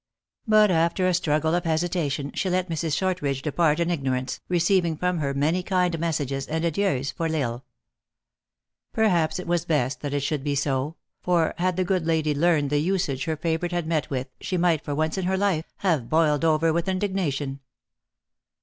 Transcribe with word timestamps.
But 0.47 0.71
after 0.71 1.05
a 1.07 1.13
struggle 1.13 1.53
of 1.53 1.63
hesitation, 1.63 2.31
she 2.33 2.49
let 2.49 2.69
Mrs. 2.71 2.97
Short 2.97 3.21
ridge 3.21 3.43
depart 3.43 3.79
in 3.79 3.91
ignorance, 3.91 4.39
receiving 4.49 4.97
from 4.97 5.19
her 5.19 5.35
many 5.35 5.61
kind 5.61 5.99
messages 5.99 6.47
and 6.47 6.65
adieus 6.65 7.11
for 7.11 7.27
L 7.27 7.35
Isle. 7.35 7.65
Perhaps 8.93 9.37
it 9.37 9.45
was 9.45 9.63
best 9.63 10.01
that 10.01 10.15
it 10.15 10.21
should 10.21 10.43
be 10.43 10.55
so; 10.55 10.95
for, 11.21 11.53
had 11.59 11.75
the 11.77 11.83
good 11.85 12.07
lady 12.07 12.33
learned 12.33 12.71
the 12.71 12.79
usage 12.79 13.25
her 13.25 13.37
favorite 13.37 13.71
had 13.71 13.85
met 13.85 14.09
with, 14.09 14.27
she 14.39 14.57
might, 14.57 14.83
for 14.83 14.95
once 14.95 15.19
in 15.19 15.25
her 15.25 15.37
life, 15.37 15.71
have 15.85 16.09
boiled 16.09 16.43
over 16.43 16.73
with 16.73 16.89
indignation. 16.89 17.59